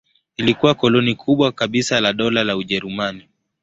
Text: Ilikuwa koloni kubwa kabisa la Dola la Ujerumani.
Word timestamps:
Ilikuwa 0.37 0.73
koloni 0.75 1.15
kubwa 1.15 1.51
kabisa 1.51 2.01
la 2.01 2.13
Dola 2.13 2.43
la 2.43 2.57
Ujerumani. 2.57 3.27